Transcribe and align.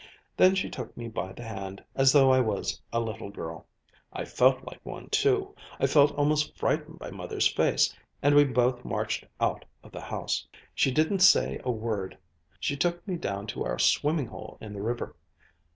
Then 0.35 0.55
she 0.55 0.67
took 0.67 0.97
me 0.97 1.07
by 1.09 1.31
the 1.31 1.43
hand, 1.43 1.83
as 1.93 2.11
though 2.11 2.31
I 2.33 2.39
was 2.39 2.81
a 2.91 2.99
little 2.99 3.29
girl. 3.29 3.67
I 4.11 4.25
felt 4.25 4.63
like 4.65 4.83
one 4.83 5.11
too, 5.11 5.55
I 5.79 5.85
felt 5.85 6.11
almost 6.15 6.57
frightened 6.57 6.97
by 6.97 7.11
Mother's 7.11 7.47
face, 7.47 7.95
and 8.19 8.33
we 8.33 8.43
both 8.43 8.83
marched 8.83 9.27
out 9.39 9.63
of 9.83 9.91
the 9.91 10.01
house. 10.01 10.47
She 10.73 10.89
didn't 10.89 11.19
say 11.19 11.61
a 11.63 11.69
word. 11.71 12.17
She 12.59 12.75
took 12.75 13.07
me 13.07 13.15
down 13.15 13.45
to 13.53 13.63
our 13.63 13.77
swimming 13.77 14.25
hole 14.25 14.57
in 14.59 14.73
the 14.73 14.81
river. 14.81 15.15